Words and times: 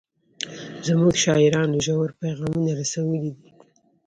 زموږ 0.87 1.13
شاعرانو 1.23 1.77
ژور 1.85 2.09
پیغامونه 2.21 2.71
رسولي 2.81 3.17
دي. 3.37 3.49